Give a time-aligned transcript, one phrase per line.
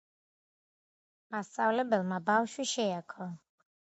[1.35, 3.31] მასწავლებელმა ბავშვი შეაქო